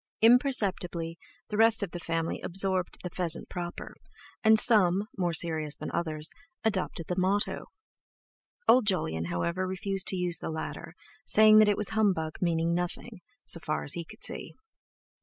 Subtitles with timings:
[0.23, 1.19] Imperceptibly
[1.49, 3.93] the rest of the family absorbed the "pheasant proper,"
[4.43, 6.31] and some, more serious than others,
[6.63, 7.65] adopted the motto;
[8.67, 10.95] old Jolyon, however, refused to use the latter,
[11.27, 14.55] saying that it was humbug meaning nothing, so far as he could see.